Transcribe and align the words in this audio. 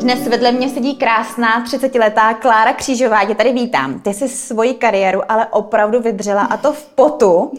Dnes 0.00 0.28
vedle 0.28 0.52
mě 0.52 0.68
sedí 0.68 0.96
krásná 0.96 1.64
30-letá 1.64 2.34
Klára 2.34 2.72
Křížová. 2.72 3.24
Tě 3.24 3.34
tady 3.34 3.52
vítám. 3.52 4.00
Ty 4.00 4.14
jsi 4.14 4.28
svoji 4.28 4.74
kariéru 4.74 5.20
ale 5.28 5.46
opravdu 5.46 6.00
vydřela 6.00 6.42
a 6.42 6.56
to 6.56 6.72
v 6.72 6.84
potu. 6.86 7.52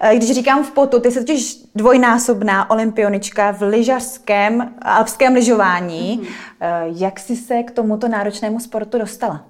Eh, 0.00 0.16
Když 0.16 0.30
říkám 0.30 0.64
v 0.64 0.70
potu, 0.70 1.00
ty 1.00 1.10
jsi 1.10 1.18
totiž 1.18 1.56
dvojnásobná 1.74 2.70
olympionička 2.70 3.50
v 3.50 3.62
lyžařském, 3.62 4.74
alpském 4.82 5.34
lyžování. 5.34 6.20
Mm-hmm. 6.20 6.94
Jak 6.96 7.20
jsi 7.20 7.36
se 7.36 7.62
k 7.62 7.70
tomuto 7.70 8.08
náročnému 8.08 8.60
sportu 8.60 8.98
dostala? 8.98 9.44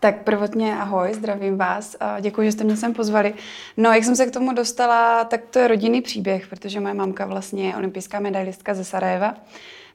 Tak 0.00 0.22
prvotně 0.22 0.76
ahoj, 0.76 1.14
zdravím 1.14 1.58
vás 1.58 1.96
a 2.00 2.20
děkuji, 2.20 2.46
že 2.48 2.52
jste 2.52 2.64
mě 2.64 2.76
sem 2.76 2.94
pozvali. 2.94 3.34
No, 3.76 3.92
jak 3.92 4.04
jsem 4.04 4.16
se 4.16 4.26
k 4.26 4.30
tomu 4.30 4.52
dostala, 4.52 5.24
tak 5.24 5.40
to 5.50 5.58
je 5.58 5.68
rodinný 5.68 6.00
příběh, 6.02 6.46
protože 6.46 6.80
moje 6.80 6.94
mamka 6.94 7.26
vlastně 7.26 7.66
je 7.66 7.76
olympijská 7.76 8.20
medailistka 8.20 8.74
ze 8.74 8.84
Sarajeva. 8.84 9.34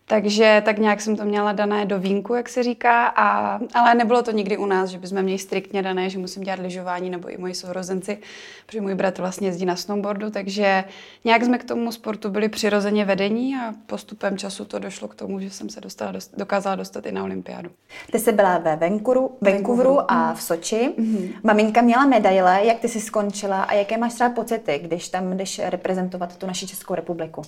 Takže 0.06 0.62
tak 0.66 0.78
nějak 0.78 1.02
jsem 1.02 1.16
to 1.16 1.26
měla 1.26 1.52
dané 1.52 1.86
do 1.86 2.00
vínku, 2.00 2.34
jak 2.34 2.50
se 2.50 2.64
říká, 2.64 3.06
a, 3.06 3.60
ale 3.74 3.96
nebylo 3.96 4.24
to 4.24 4.32
nikdy 4.32 4.58
u 4.58 4.66
nás, 4.66 4.90
že 4.90 4.98
bychom 4.98 5.22
měli 5.22 5.40
striktně 5.40 5.82
dané, 5.82 6.10
že 6.10 6.20
musím 6.20 6.44
dělat 6.44 6.60
lyžování 6.60 7.10
nebo 7.10 7.30
i 7.30 7.38
moji 7.38 7.54
sourozenci, 7.54 8.18
protože 8.66 8.82
můj 8.82 8.96
bratr 8.96 9.22
vlastně 9.22 9.48
jezdí 9.48 9.66
na 9.66 9.76
snowboardu, 9.76 10.30
takže 10.30 10.84
nějak 11.26 11.44
jsme 11.44 11.58
k 11.58 11.64
tomu 11.64 11.92
sportu 11.92 12.30
byli 12.30 12.50
přirozeně 12.50 13.06
vedení 13.06 13.56
a 13.56 13.74
postupem 13.86 14.38
času 14.38 14.66
to 14.66 14.80
došlo 14.80 15.08
k 15.08 15.16
tomu, 15.16 15.40
že 15.40 15.50
jsem 15.50 15.70
se 15.70 15.82
dostala, 15.82 16.14
dokázala 16.38 16.76
dostat 16.76 17.06
i 17.06 17.12
na 17.12 17.24
olympiádu. 17.24 17.70
Ty 18.12 18.20
jsi 18.20 18.32
byla 18.32 18.58
ve 18.58 18.76
Vancouveru, 18.76 19.38
Vancouveru 19.42 20.12
a 20.12 20.34
v 20.34 20.42
Soči. 20.42 20.94
Mm-hmm. 20.98 21.34
Maminka 21.44 21.82
měla 21.82 22.06
medaile, 22.06 22.66
jak 22.66 22.80
ty 22.80 22.90
jsi 22.90 23.02
skončila 23.02 23.64
a 23.64 23.74
jaké 23.74 23.98
máš 23.98 24.14
třeba 24.14 24.30
pocity, 24.30 24.80
když 24.84 25.10
tam 25.10 25.38
jdeš 25.38 25.62
reprezentovat 25.64 26.38
tu 26.38 26.48
naši 26.48 26.68
Českou 26.68 26.96
republiku? 26.96 27.42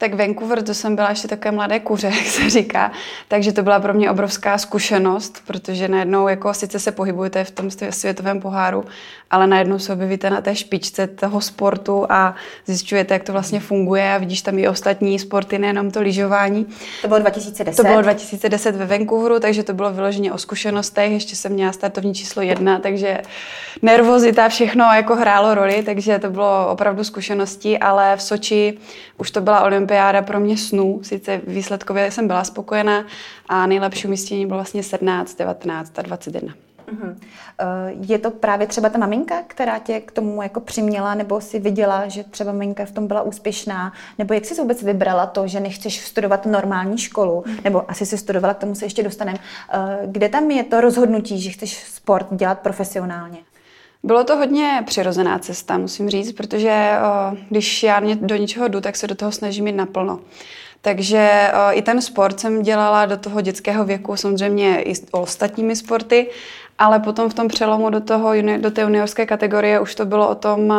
Tak 0.00 0.14
Vancouver, 0.14 0.62
to 0.62 0.74
jsem 0.74 0.96
byla 0.96 1.10
ještě 1.10 1.28
také 1.28 1.50
mladé 1.50 1.80
kuře, 1.80 2.06
jak 2.16 2.26
se 2.26 2.50
říká, 2.50 2.92
takže 3.28 3.52
to 3.52 3.62
byla 3.62 3.80
pro 3.80 3.94
mě 3.94 4.10
obrovská 4.10 4.58
zkušenost, 4.58 5.42
protože 5.46 5.88
najednou 5.88 6.28
jako 6.28 6.54
sice 6.54 6.78
se 6.78 6.92
pohybujete 6.92 7.44
v 7.44 7.50
tom 7.50 7.70
světovém 7.90 8.40
poháru, 8.40 8.84
ale 9.30 9.46
najednou 9.46 9.78
se 9.78 9.92
objevíte 9.92 10.30
na 10.30 10.40
té 10.40 10.54
špičce 10.54 11.06
toho 11.06 11.40
sportu 11.40 12.06
a 12.08 12.34
zjišťujete, 12.66 13.14
jak 13.14 13.24
to 13.24 13.32
vlastně 13.32 13.60
funguje 13.60 14.12
a 14.14 14.18
vidíš 14.18 14.42
tam 14.42 14.58
i 14.58 14.68
ostatní 14.68 15.18
sporty, 15.18 15.58
nejenom 15.58 15.90
to 15.90 16.00
lyžování. 16.00 16.66
To 17.02 17.08
bylo 17.08 17.20
2010? 17.20 17.82
To 17.82 17.88
bylo 17.88 18.02
2010 18.02 18.76
ve 18.76 18.86
Vancouveru, 18.86 19.40
takže 19.40 19.62
to 19.62 19.74
bylo 19.74 19.92
vyloženě 19.92 20.32
o 20.32 20.38
zkušenostech, 20.38 21.12
ještě 21.12 21.36
jsem 21.36 21.52
měla 21.52 21.72
startovní 21.72 22.14
číslo 22.14 22.42
jedna, 22.42 22.78
takže 22.78 23.18
nervozita, 23.82 24.48
všechno 24.48 24.84
jako 24.84 25.16
hrálo 25.16 25.54
roli, 25.54 25.82
takže 25.82 26.18
to 26.18 26.30
bylo 26.30 26.68
opravdu 26.70 27.04
zkušenosti, 27.04 27.78
ale 27.78 28.16
v 28.16 28.22
Soči 28.22 28.78
už 29.18 29.30
to 29.30 29.40
byla 29.40 29.60
olympiáda 29.60 29.87
pro 30.22 30.40
mě 30.40 30.56
snů, 30.56 31.00
sice 31.02 31.40
výsledkově 31.46 32.10
jsem 32.10 32.26
byla 32.26 32.44
spokojená 32.44 33.04
a 33.48 33.66
nejlepší 33.66 34.06
umístění 34.06 34.46
bylo 34.46 34.58
vlastně 34.58 34.82
17, 34.82 35.38
19 35.38 35.98
a 35.98 36.02
21. 36.02 36.54
Uh-huh. 36.92 37.16
Je 38.08 38.18
to 38.18 38.30
právě 38.30 38.66
třeba 38.66 38.88
ta 38.88 38.98
maminka, 38.98 39.34
která 39.46 39.78
tě 39.78 40.00
k 40.00 40.12
tomu 40.12 40.42
jako 40.42 40.60
přiměla, 40.60 41.14
nebo 41.14 41.40
si 41.40 41.58
viděla, 41.58 42.08
že 42.08 42.24
třeba 42.24 42.52
maminka 42.52 42.84
v 42.84 42.90
tom 42.90 43.06
byla 43.06 43.22
úspěšná, 43.22 43.92
nebo 44.18 44.34
jak 44.34 44.44
jsi 44.44 44.54
vůbec 44.54 44.82
vybrala 44.82 45.26
to, 45.26 45.46
že 45.46 45.60
nechceš 45.60 46.00
studovat 46.00 46.46
normální 46.46 46.98
školu, 46.98 47.44
nebo 47.64 47.90
asi 47.90 48.06
si 48.06 48.18
studovala, 48.18 48.54
k 48.54 48.58
tomu 48.58 48.74
se 48.74 48.84
ještě 48.84 49.02
dostaneme. 49.02 49.38
Eh, 49.72 49.98
kde 50.06 50.28
tam 50.28 50.50
je 50.50 50.64
to 50.64 50.80
rozhodnutí, 50.80 51.40
že 51.40 51.50
chceš 51.50 51.84
sport 51.84 52.26
dělat 52.30 52.58
profesionálně? 52.58 53.38
Bylo 54.02 54.24
to 54.24 54.36
hodně 54.36 54.82
přirozená 54.86 55.38
cesta, 55.38 55.78
musím 55.78 56.10
říct, 56.10 56.32
protože 56.32 56.92
když 57.48 57.82
já 57.82 58.00
do 58.14 58.36
něčeho 58.36 58.68
jdu, 58.68 58.80
tak 58.80 58.96
se 58.96 59.06
do 59.06 59.14
toho 59.14 59.32
snažím 59.32 59.66
jít 59.66 59.72
naplno. 59.72 60.20
Takže 60.80 61.50
i 61.70 61.82
ten 61.82 62.02
sport 62.02 62.40
jsem 62.40 62.62
dělala 62.62 63.06
do 63.06 63.16
toho 63.16 63.40
dětského 63.40 63.84
věku, 63.84 64.16
samozřejmě 64.16 64.82
i 64.82 64.92
ostatními 65.10 65.76
sporty, 65.76 66.30
ale 66.78 67.00
potom 67.00 67.30
v 67.30 67.34
tom 67.34 67.48
přelomu 67.48 67.90
do, 67.90 68.00
toho, 68.00 68.32
do 68.58 68.70
té 68.70 68.82
juniorské 68.82 69.26
kategorie 69.26 69.80
už 69.80 69.94
to 69.94 70.06
bylo 70.06 70.28
o 70.28 70.34
tom 70.34 70.72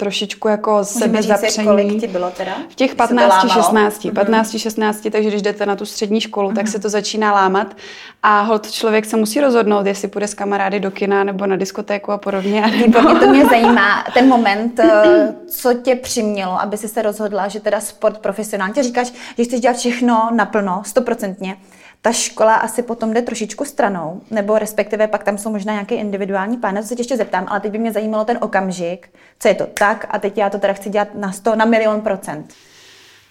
trošičku 0.00 0.48
jako 0.48 0.84
sebezapření. 0.84 1.66
kolik 1.68 2.00
ti 2.00 2.06
bylo 2.06 2.30
teda? 2.30 2.52
V 2.68 2.74
těch 2.74 2.94
15, 2.94 3.52
16, 3.52 4.06
15, 4.14 4.58
16, 4.58 5.06
takže 5.12 5.28
když 5.28 5.42
jdete 5.42 5.66
na 5.66 5.76
tu 5.76 5.86
střední 5.86 6.20
školu, 6.20 6.52
tak 6.52 6.68
se 6.68 6.78
to 6.78 6.88
začíná 6.88 7.32
lámat 7.32 7.76
a 8.22 8.40
hold 8.40 8.70
člověk 8.70 9.04
se 9.04 9.16
musí 9.16 9.40
rozhodnout, 9.40 9.86
jestli 9.86 10.08
půjde 10.08 10.26
s 10.28 10.34
kamarády 10.34 10.80
do 10.80 10.90
kina 10.90 11.24
nebo 11.24 11.46
na 11.46 11.56
diskotéku 11.56 12.12
a 12.12 12.18
podobně. 12.18 12.60
Nebo... 12.80 13.14
to 13.14 13.26
mě 13.26 13.46
zajímá, 13.46 14.04
ten 14.14 14.28
moment, 14.28 14.80
eh, 14.80 15.34
co 15.48 15.74
tě 15.74 15.94
přimělo, 15.94 16.60
aby 16.60 16.76
si 16.76 16.88
se 16.88 17.02
rozhodla, 17.02 17.48
že 17.48 17.60
teda 17.60 17.80
sport 17.80 18.18
profesionálně. 18.18 18.74
Ty 18.74 18.82
říkáš, 18.82 19.12
že 19.36 19.44
chceš 19.44 19.60
dělat 19.60 19.76
všechno 19.76 20.28
naplno, 20.32 20.82
stoprocentně 20.86 21.56
ta 22.02 22.12
škola 22.12 22.54
asi 22.54 22.82
potom 22.82 23.12
jde 23.12 23.22
trošičku 23.22 23.64
stranou, 23.64 24.20
nebo 24.30 24.58
respektive 24.58 25.06
pak 25.06 25.24
tam 25.24 25.38
jsou 25.38 25.50
možná 25.50 25.72
nějaké 25.72 25.94
individuální 25.94 26.56
plány, 26.56 26.80
to 26.80 26.86
se 26.86 26.96
tě 26.96 27.00
ještě 27.00 27.16
zeptám, 27.16 27.46
ale 27.48 27.60
teď 27.60 27.72
by 27.72 27.78
mě 27.78 27.92
zajímalo 27.92 28.24
ten 28.24 28.38
okamžik, 28.40 29.08
co 29.38 29.48
je 29.48 29.54
to 29.54 29.66
tak 29.66 30.06
a 30.10 30.18
teď 30.18 30.38
já 30.38 30.50
to 30.50 30.58
teda 30.58 30.72
chci 30.72 30.90
dělat 30.90 31.08
na 31.14 31.32
100, 31.32 31.56
na 31.56 31.64
milion 31.64 32.00
procent. 32.00 32.54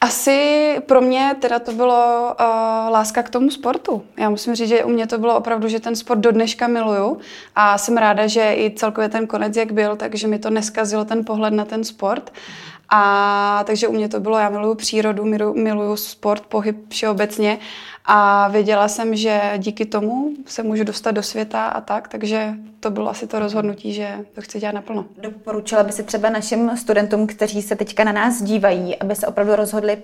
Asi 0.02 0.78
pro 0.86 1.02
mě 1.02 1.36
teda 1.42 1.60
to 1.60 1.72
bylo 1.72 2.36
uh, 2.40 2.46
láska 2.92 3.24
k 3.24 3.30
tomu 3.30 3.52
sportu. 3.52 4.04
Já 4.18 4.30
musím 4.30 4.56
říct, 4.56 4.70
že 4.70 4.84
u 4.84 4.90
mě 4.90 5.08
to 5.08 5.18
bylo 5.18 5.38
opravdu, 5.38 5.68
že 5.68 5.80
ten 5.80 5.96
sport 5.96 6.20
do 6.20 6.32
dneška 6.32 6.68
miluju 6.68 7.18
a 7.56 7.78
jsem 7.78 7.98
ráda, 7.98 8.28
že 8.28 8.54
i 8.54 8.74
celkově 8.76 9.10
ten 9.10 9.28
konec, 9.28 9.56
jak 9.56 9.72
byl, 9.72 9.96
takže 9.96 10.28
mi 10.28 10.40
to 10.40 10.50
neskazilo 10.50 11.06
ten 11.06 11.26
pohled 11.26 11.54
na 11.54 11.66
ten 11.66 11.84
sport. 11.84 12.32
A 12.90 13.64
takže 13.68 13.88
u 13.88 13.94
mě 13.94 14.10
to 14.10 14.20
bylo, 14.20 14.38
já 14.38 14.50
miluju 14.50 14.76
přírodu, 14.76 15.26
miluju, 15.54 15.96
sport, 15.96 16.46
pohyb 16.46 16.90
všeobecně 16.90 17.60
a 18.06 18.48
věděla 18.48 18.88
jsem, 18.88 19.16
že 19.16 19.54
díky 19.58 19.86
tomu 19.86 20.30
se 20.46 20.64
můžu 20.64 20.84
dostat 20.84 21.12
do 21.12 21.24
světa 21.24 21.68
a 21.68 21.82
tak, 21.82 22.08
takže 22.08 22.54
to 22.80 22.92
bylo 22.92 23.10
asi 23.10 23.28
to 23.28 23.40
rozhodnutí, 23.40 23.94
že 23.94 24.18
to 24.34 24.42
chci 24.42 24.60
dělat 24.60 24.76
naplno. 24.76 25.06
Doporučila 25.22 25.84
by 25.84 25.92
si 25.92 26.04
třeba 26.04 26.30
našim 26.30 26.78
studentům, 26.78 27.28
kteří 27.28 27.62
se 27.62 27.76
teďka 27.76 28.04
na 28.04 28.12
nás 28.12 28.42
dívají, 28.42 28.96
aby 28.96 29.16
se 29.16 29.28
opravdu 29.28 29.56
rozhodli 29.56 30.04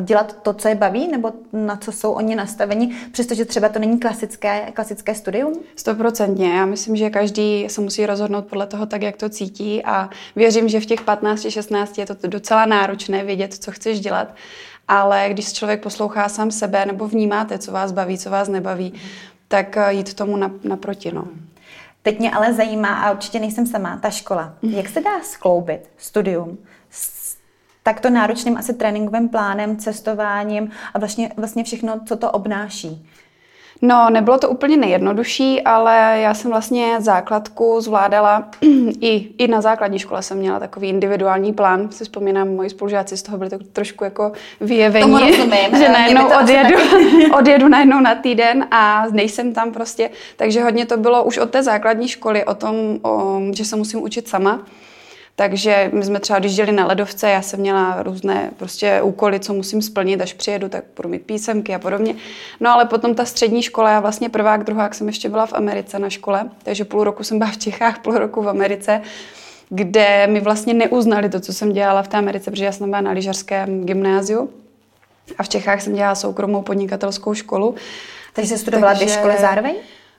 dělat 0.00 0.42
to, 0.42 0.52
co 0.52 0.68
je 0.68 0.74
baví, 0.74 1.08
nebo 1.08 1.32
na 1.52 1.76
co 1.76 1.92
jsou 1.92 2.12
oni 2.12 2.34
nastaveni, 2.34 2.96
přestože 3.12 3.44
třeba 3.44 3.68
to 3.68 3.78
není 3.78 4.00
klasické, 4.00 4.72
klasické 4.74 5.14
studium? 5.14 5.60
Stoprocentně. 5.76 6.54
Já 6.54 6.66
myslím, 6.66 6.96
že 6.96 7.10
každý 7.10 7.68
se 7.68 7.80
musí 7.80 8.06
rozhodnout 8.06 8.46
podle 8.46 8.66
toho 8.66 8.86
tak, 8.86 9.02
jak 9.02 9.16
to 9.16 9.28
cítí 9.28 9.84
a 9.84 10.10
věřím, 10.36 10.68
že 10.68 10.80
v 10.80 10.86
těch 10.86 11.04
15-16 11.04 11.86
je 11.98 12.06
to 12.06 12.28
docela 12.28 12.66
náročné 12.66 13.24
vědět, 13.24 13.54
co 13.54 13.72
chceš 13.72 14.00
dělat 14.00 14.34
ale 14.88 15.28
když 15.30 15.52
člověk 15.52 15.82
poslouchá 15.82 16.28
sám 16.28 16.50
sebe 16.50 16.86
nebo 16.86 17.08
vnímáte, 17.08 17.58
co 17.58 17.72
vás 17.72 17.92
baví, 17.92 18.18
co 18.18 18.30
vás 18.30 18.48
nebaví, 18.48 18.94
tak 19.48 19.76
eh, 19.76 19.92
jít 19.92 20.14
tomu 20.14 20.36
naproti. 20.64 21.12
No. 21.12 21.24
Teď 22.02 22.18
mě 22.18 22.30
ale 22.30 22.52
zajímá, 22.54 23.00
a 23.00 23.10
určitě 23.10 23.40
nejsem 23.40 23.66
sama, 23.66 23.98
ta 24.02 24.10
škola. 24.10 24.54
Jak 24.62 24.88
se 24.88 25.00
dá 25.00 25.22
skloubit 25.22 25.90
studium 25.96 26.58
takto 27.84 28.10
náročným 28.10 28.56
asi 28.56 28.74
tréninkovým 28.74 29.28
plánem, 29.28 29.76
cestováním 29.76 30.70
a 30.94 30.98
vlastně, 30.98 31.30
vlastně 31.36 31.64
všechno, 31.64 32.00
co 32.06 32.16
to 32.16 32.30
obnáší? 32.30 33.06
No, 33.82 34.10
nebylo 34.10 34.38
to 34.38 34.48
úplně 34.48 34.76
nejjednodušší, 34.76 35.62
ale 35.62 36.18
já 36.20 36.34
jsem 36.34 36.50
vlastně 36.50 36.96
základku 36.98 37.80
zvládala 37.80 38.48
i, 39.00 39.28
i 39.38 39.48
na 39.48 39.60
základní 39.60 39.98
škole 39.98 40.22
jsem 40.22 40.38
měla 40.38 40.60
takový 40.60 40.88
individuální 40.88 41.52
plán. 41.52 41.90
Si 41.90 42.04
vzpomínám, 42.04 42.48
moji 42.48 42.70
spolužáci 42.70 43.16
z 43.16 43.22
toho 43.22 43.38
byli 43.38 43.50
tak 43.50 43.60
trošku 43.72 44.04
jako 44.04 44.32
vyjevení, 44.60 45.32
že 45.78 45.88
najednou 45.88 46.28
odjedu, 46.42 46.76
odjedu 47.38 47.68
najednou 47.68 48.00
na 48.00 48.14
týden 48.14 48.66
a 48.70 49.04
nejsem 49.10 49.54
tam 49.54 49.72
prostě. 49.72 50.10
Takže 50.36 50.62
hodně 50.62 50.86
to 50.86 50.96
bylo 50.96 51.24
už 51.24 51.38
od 51.38 51.50
té 51.50 51.62
základní 51.62 52.08
školy 52.08 52.44
o 52.44 52.54
tom, 52.54 52.74
o, 53.02 53.40
že 53.52 53.64
se 53.64 53.76
musím 53.76 54.02
učit 54.02 54.28
sama. 54.28 54.60
Takže 55.36 55.90
my 55.94 56.04
jsme 56.04 56.20
třeba, 56.20 56.38
když 56.38 56.56
jeli 56.56 56.72
na 56.72 56.86
ledovce, 56.86 57.30
já 57.30 57.42
jsem 57.42 57.60
měla 57.60 58.02
různé 58.02 58.50
prostě 58.56 59.02
úkoly, 59.02 59.40
co 59.40 59.54
musím 59.54 59.82
splnit, 59.82 60.20
až 60.20 60.32
přijedu, 60.32 60.68
tak 60.68 60.84
budu 60.96 61.08
mít 61.08 61.22
písemky 61.22 61.74
a 61.74 61.78
podobně. 61.78 62.14
No 62.60 62.70
ale 62.70 62.84
potom 62.84 63.14
ta 63.14 63.24
střední 63.24 63.62
škola, 63.62 63.90
já 63.90 64.00
vlastně 64.00 64.28
prvák, 64.28 64.64
druhák 64.64 64.94
jsem 64.94 65.06
ještě 65.06 65.28
byla 65.28 65.46
v 65.46 65.52
Americe 65.52 65.98
na 65.98 66.10
škole, 66.10 66.50
takže 66.62 66.84
půl 66.84 67.04
roku 67.04 67.24
jsem 67.24 67.38
byla 67.38 67.50
v 67.50 67.58
Čechách, 67.58 67.98
půl 67.98 68.18
roku 68.18 68.42
v 68.42 68.48
Americe 68.48 69.02
kde 69.68 70.26
mi 70.26 70.40
vlastně 70.40 70.74
neuznali 70.74 71.28
to, 71.28 71.40
co 71.40 71.52
jsem 71.52 71.72
dělala 71.72 72.02
v 72.02 72.08
té 72.08 72.16
Americe, 72.16 72.50
protože 72.50 72.64
já 72.64 72.72
jsem 72.72 72.90
byla 72.90 73.00
na 73.00 73.10
lyžařském 73.10 73.84
gymnáziu 73.84 74.50
a 75.38 75.42
v 75.42 75.48
Čechách 75.48 75.82
jsem 75.82 75.94
dělala 75.94 76.14
soukromou 76.14 76.62
podnikatelskou 76.62 77.34
školu. 77.34 77.74
Takže 78.32 78.50
jsi 78.50 78.58
studovala 78.58 78.92
Takže... 78.92 79.04
dvě 79.04 79.16
školy 79.16 79.34
zároveň? 79.40 79.74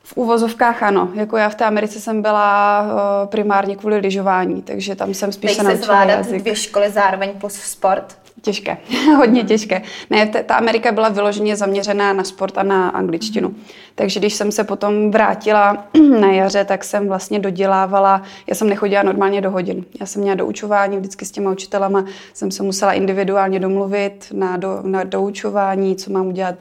V 0.05 0.17
úvozovkách 0.17 0.83
ano. 0.83 1.09
Jako 1.13 1.37
já 1.37 1.49
v 1.49 1.55
té 1.55 1.65
Americe 1.65 1.99
jsem 1.99 2.21
byla 2.21 2.81
uh, 2.81 3.29
primárně 3.29 3.75
kvůli 3.75 3.97
lyžování, 3.97 4.61
takže 4.61 4.95
tam 4.95 5.13
jsem 5.13 5.31
spíš 5.31 5.51
se 5.53 5.63
naučila 5.63 5.83
zvládat 5.83 6.13
jazyk. 6.13 6.41
dvě 6.41 6.55
školy 6.55 6.91
zároveň 6.91 7.29
plus 7.39 7.53
sport? 7.53 8.17
Těžké, 8.41 8.77
hodně 9.17 9.43
těžké. 9.43 9.81
Ne, 10.09 10.27
ta 10.27 10.55
Amerika 10.55 10.91
byla 10.91 11.09
vyloženě 11.09 11.55
zaměřená 11.55 12.13
na 12.13 12.23
sport 12.23 12.57
a 12.57 12.63
na 12.63 12.89
angličtinu. 12.89 13.49
Mm. 13.49 13.63
Takže 13.95 14.19
když 14.19 14.33
jsem 14.33 14.51
se 14.51 14.63
potom 14.63 15.11
vrátila 15.11 15.87
na 16.19 16.31
jaře, 16.31 16.65
tak 16.65 16.83
jsem 16.83 17.07
vlastně 17.07 17.39
dodělávala, 17.39 18.21
já 18.47 18.55
jsem 18.55 18.69
nechodila 18.69 19.03
normálně 19.03 19.41
do 19.41 19.51
hodin. 19.51 19.85
Já 19.99 20.05
jsem 20.05 20.21
měla 20.21 20.35
doučování 20.35 20.97
vždycky 20.97 21.25
s 21.25 21.31
těma 21.31 21.51
učitelama, 21.51 22.05
jsem 22.33 22.51
se 22.51 22.63
musela 22.63 22.93
individuálně 22.93 23.59
domluvit 23.59 24.27
na, 24.33 24.57
do, 24.57 24.79
na 24.83 25.03
doučování, 25.03 25.95
co 25.95 26.11
mám 26.11 26.27
udělat 26.27 26.55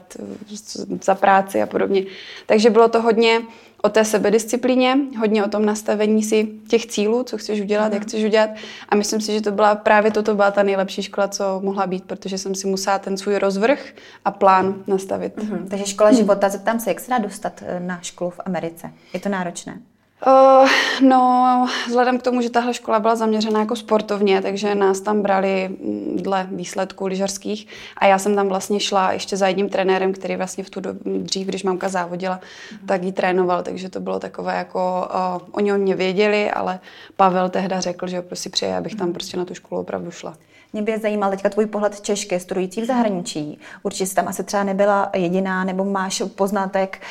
za 1.03 1.15
práci 1.15 1.61
a 1.61 1.65
podobně. 1.65 2.03
Takže 2.45 2.69
bylo 2.69 2.87
to 2.87 3.01
hodně 3.01 3.41
o 3.81 3.89
té 3.89 4.05
sebedisciplíně, 4.05 4.97
hodně 5.19 5.45
o 5.45 5.49
tom 5.49 5.65
nastavení 5.65 6.23
si 6.23 6.47
těch 6.67 6.85
cílů, 6.85 7.23
co 7.23 7.37
chceš 7.37 7.61
udělat, 7.61 7.87
mm. 7.87 7.93
jak 7.93 8.01
mhm. 8.01 8.07
chceš 8.07 8.23
udělat. 8.23 8.49
A 8.89 8.95
myslím 8.95 9.21
si, 9.21 9.33
že 9.33 9.41
to 9.41 9.51
byla 9.51 9.75
právě 9.75 10.11
toto 10.11 10.35
byla 10.35 10.51
ta 10.51 10.63
nejlepší 10.63 11.03
škola, 11.03 11.27
co 11.27 11.59
mohla 11.63 11.87
být, 11.87 12.03
protože 12.03 12.37
jsem 12.37 12.55
si 12.55 12.67
musela 12.67 12.99
ten 12.99 13.17
svůj 13.17 13.37
rozvrh 13.37 13.93
a 14.25 14.31
plán 14.31 14.83
nastavit. 14.87 15.43
Mm. 15.43 15.67
Takže 15.69 15.85
škola 15.85 16.11
života, 16.11 16.49
zeptám 16.49 16.79
se, 16.79 16.89
jak 16.89 16.99
se 16.99 17.11
dá 17.11 17.17
dostat 17.17 17.63
eh, 17.65 17.79
na 17.79 17.99
školu 18.01 18.29
v 18.29 18.39
Americe? 18.45 18.91
Je 19.13 19.19
to 19.19 19.29
náročné? 19.29 19.79
Uh, 20.27 20.69
no, 21.01 21.67
vzhledem 21.87 22.17
k 22.17 22.23
tomu, 22.23 22.41
že 22.41 22.49
tahle 22.49 22.73
škola 22.73 22.99
byla 22.99 23.15
zaměřená 23.15 23.59
jako 23.59 23.75
sportovně, 23.75 24.41
takže 24.41 24.75
nás 24.75 25.01
tam 25.01 25.21
brali 25.21 25.69
mm, 25.69 26.17
dle 26.17 26.47
výsledků 26.51 27.07
lyžařských 27.07 27.67
a 27.97 28.05
já 28.05 28.19
jsem 28.19 28.35
tam 28.35 28.47
vlastně 28.47 28.79
šla 28.79 29.11
ještě 29.11 29.37
za 29.37 29.47
jedním 29.47 29.69
trenérem, 29.69 30.13
který 30.13 30.35
vlastně 30.35 30.63
v 30.63 30.69
tu 30.69 30.79
dobu, 30.79 30.99
dřív, 31.05 31.47
když 31.47 31.63
mamka 31.63 31.89
závodila, 31.89 32.39
mm. 32.71 32.87
tak 32.87 33.03
ji 33.03 33.11
trénoval, 33.11 33.63
takže 33.63 33.89
to 33.89 33.99
bylo 33.99 34.19
takové 34.19 34.55
jako, 34.55 35.09
uh, 35.35 35.47
oni 35.51 35.73
o 35.73 35.77
mě 35.77 35.95
věděli, 35.95 36.51
ale 36.51 36.79
Pavel 37.15 37.49
tehda 37.49 37.79
řekl, 37.79 38.07
že 38.07 38.21
prostě 38.21 38.49
přeje, 38.49 38.77
abych 38.77 38.95
tam 38.95 39.13
prostě 39.13 39.37
na 39.37 39.45
tu 39.45 39.53
školu 39.53 39.81
opravdu 39.81 40.11
šla. 40.11 40.33
Mě 40.75 40.81
by 40.81 40.97
zajímal 40.99 41.29
teďka 41.29 41.49
tvůj 41.49 41.65
pohled 41.65 42.01
Češky, 42.01 42.39
studující 42.39 42.81
v 42.81 42.85
zahraničí. 42.85 43.59
Určitě 43.83 44.05
jsi 44.05 44.15
tam 44.15 44.27
asi 44.27 44.43
třeba 44.43 44.63
nebyla 44.63 45.09
jediná, 45.15 45.63
nebo 45.63 45.85
máš 45.85 46.23
poznatek, 46.35 47.01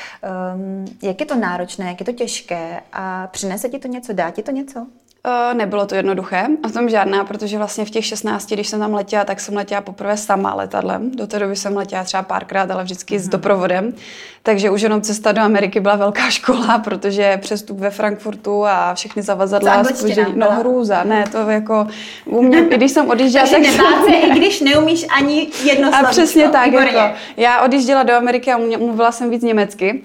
um, 0.55 0.85
jak 1.01 1.19
je 1.19 1.25
to 1.25 1.35
náročné, 1.35 1.87
jak 1.87 1.99
je 1.99 2.05
to 2.05 2.11
těžké 2.11 2.81
a 2.93 3.27
přinese 3.27 3.69
ti 3.69 3.79
to 3.79 3.87
něco, 3.87 4.13
dá 4.13 4.31
ti 4.31 4.43
to 4.43 4.51
něco? 4.51 4.87
Uh, 5.25 5.57
nebylo 5.57 5.85
to 5.85 5.95
jednoduché, 5.95 6.47
a 6.63 6.67
v 6.67 6.71
tom 6.71 6.89
žádná, 6.89 7.23
protože 7.23 7.57
vlastně 7.57 7.85
v 7.85 7.89
těch 7.89 8.05
16, 8.05 8.51
když 8.51 8.67
jsem 8.67 8.79
tam 8.79 8.93
letěla, 8.93 9.25
tak 9.25 9.39
jsem 9.39 9.55
letěla 9.55 9.81
poprvé 9.81 10.17
sama 10.17 10.53
letadlem. 10.53 11.11
Do 11.11 11.27
té 11.27 11.39
doby 11.39 11.55
jsem 11.55 11.77
letěla 11.77 12.03
třeba 12.03 12.23
párkrát, 12.23 12.71
ale 12.71 12.83
vždycky 12.83 13.15
mm-hmm. 13.15 13.19
s 13.19 13.23
mhm. 13.23 13.31
doprovodem. 13.31 13.93
Takže 14.43 14.69
už 14.69 14.81
jenom 14.81 15.01
cesta 15.01 15.31
do 15.31 15.41
Ameriky 15.41 15.79
byla 15.79 15.95
velká 15.95 16.29
škola, 16.29 16.79
protože 16.79 17.37
přestup 17.41 17.79
ve 17.79 17.89
Frankfurtu 17.89 18.65
a 18.65 18.93
všechny 18.93 19.21
zavazadla. 19.21 19.83
Spožení, 19.83 20.33
no 20.35 20.51
hrůza, 20.51 21.03
ne, 21.03 21.25
to 21.31 21.37
jako 21.37 21.87
u 22.25 22.41
mě, 22.41 22.59
i 22.59 22.77
když 22.77 22.91
jsem 22.91 23.09
odjížděla. 23.09 23.45
Tak... 23.47 23.61
i 24.07 24.29
když 24.35 24.61
neumíš 24.61 25.05
ani 25.17 25.47
jedno 25.63 25.95
A 25.95 26.03
přesně 26.03 26.49
tak, 26.49 26.71
jako. 26.71 27.15
Já 27.37 27.61
odjížděla 27.61 28.03
do 28.03 28.13
Ameriky 28.13 28.51
a 28.51 28.57
mluvila 28.57 29.11
jsem 29.11 29.29
víc 29.29 29.43
německy 29.43 30.03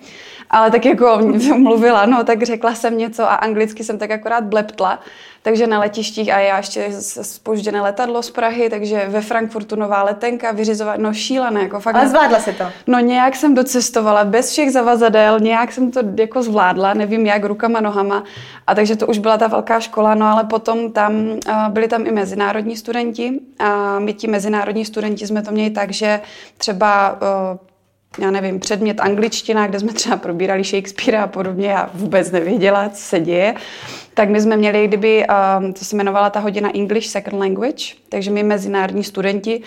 ale 0.50 0.70
tak 0.70 0.84
jako 0.84 1.18
mluvila, 1.56 2.06
no, 2.06 2.24
tak 2.24 2.42
řekla 2.42 2.74
jsem 2.74 2.98
něco 2.98 3.22
a 3.22 3.34
anglicky 3.34 3.84
jsem 3.84 3.98
tak 3.98 4.10
akorát 4.10 4.44
bleptla. 4.44 4.98
Takže 5.42 5.66
na 5.66 5.78
letištích 5.78 6.32
a 6.32 6.38
já 6.38 6.56
ještě 6.56 6.88
spožděné 7.22 7.80
letadlo 7.80 8.22
z 8.22 8.30
Prahy, 8.30 8.70
takže 8.70 9.06
ve 9.08 9.20
Frankfurtu 9.20 9.76
nová 9.76 10.02
letenka, 10.02 10.52
vyřizovat, 10.52 10.98
no 10.98 11.14
šílené. 11.14 11.60
Jako 11.62 11.80
fakt 11.80 11.94
Ale 11.94 12.08
zvládla 12.08 12.38
si 12.40 12.52
to? 12.52 12.64
No 12.86 12.98
nějak 12.98 13.36
jsem 13.36 13.54
docestovala, 13.54 14.24
bez 14.24 14.50
všech 14.50 14.70
zavazadel, 14.70 15.40
nějak 15.40 15.72
jsem 15.72 15.90
to 15.90 16.00
jako 16.16 16.42
zvládla, 16.42 16.94
nevím 16.94 17.26
jak, 17.26 17.44
rukama, 17.44 17.80
nohama. 17.80 18.24
A 18.66 18.74
takže 18.74 18.96
to 18.96 19.06
už 19.06 19.18
byla 19.18 19.38
ta 19.38 19.46
velká 19.46 19.80
škola, 19.80 20.14
no 20.14 20.26
ale 20.26 20.44
potom 20.44 20.92
tam 20.92 21.40
byli 21.68 21.88
tam 21.88 22.06
i 22.06 22.12
mezinárodní 22.12 22.76
studenti 22.76 23.40
a 23.58 23.98
my 23.98 24.14
ti 24.14 24.28
mezinárodní 24.28 24.84
studenti 24.84 25.26
jsme 25.26 25.42
to 25.42 25.50
měli 25.50 25.70
tak, 25.70 25.92
že 25.92 26.20
třeba 26.58 27.18
já 28.18 28.30
nevím, 28.30 28.60
předmět 28.60 29.00
angličtina, 29.00 29.66
kde 29.66 29.80
jsme 29.80 29.92
třeba 29.92 30.16
probírali 30.16 30.64
Shakespearea 30.64 31.24
a 31.24 31.26
podobně, 31.26 31.68
já 31.68 31.90
vůbec 31.94 32.30
nevěděla, 32.30 32.88
co 32.88 33.02
se 33.02 33.20
děje, 33.20 33.54
tak 34.14 34.28
my 34.28 34.40
jsme 34.40 34.56
měli, 34.56 34.88
kdyby, 34.88 35.26
um, 35.58 35.72
to 35.72 35.84
se 35.84 35.96
jmenovala 35.96 36.30
ta 36.30 36.40
hodina 36.40 36.70
English 36.74 37.06
Second 37.06 37.40
Language, 37.40 37.84
takže 38.08 38.30
my 38.30 38.42
mezinárodní 38.42 39.04
studenti 39.04 39.62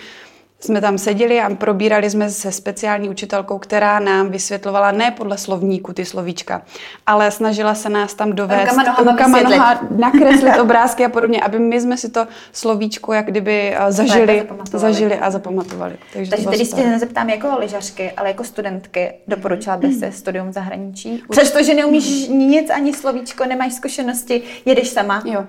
jsme 0.60 0.80
tam 0.80 0.98
seděli 0.98 1.40
a 1.40 1.54
probírali 1.54 2.10
jsme 2.10 2.30
se 2.30 2.52
speciální 2.52 3.08
učitelkou, 3.08 3.58
která 3.58 3.98
nám 3.98 4.28
vysvětlovala 4.28 4.92
ne 4.92 5.10
podle 5.10 5.38
slovníku 5.38 5.92
ty 5.92 6.04
slovíčka, 6.04 6.62
ale 7.06 7.30
snažila 7.30 7.74
se 7.74 7.88
nás 7.88 8.14
tam 8.14 8.32
dovést 8.32 8.72
rukama, 8.72 9.12
rukama 9.12 9.40
noha, 9.40 9.80
nakreslit 9.96 10.58
obrázky 10.60 11.04
a 11.04 11.08
podobně, 11.08 11.40
aby 11.40 11.58
my 11.58 11.80
jsme 11.80 11.96
si 11.96 12.10
to 12.10 12.26
slovíčko 12.52 13.12
jak 13.12 13.26
kdyby 13.26 13.76
uh, 13.80 13.90
zažili, 13.90 14.46
zažili 14.72 15.18
a 15.18 15.30
zapamatovali. 15.30 15.96
Takže, 16.12 16.30
Takže 16.30 16.48
teď 16.48 16.68
se 16.68 16.86
nezeptám 16.86 17.30
jako 17.30 17.58
lyžařky, 17.58 18.12
ale 18.12 18.28
jako 18.28 18.44
studentky, 18.44 19.12
doporučila 19.28 19.76
bys 19.76 19.98
se 19.98 20.12
studium 20.12 20.48
v 20.48 20.52
zahraničí? 20.52 21.22
Přestože 21.30 21.74
neumíš 21.74 22.28
nic, 22.28 22.70
ani 22.70 22.92
slovíčko, 22.92 23.44
nemáš 23.44 23.72
zkušenosti, 23.72 24.42
jedeš 24.64 24.88
sama, 24.88 25.22
jo, 25.24 25.44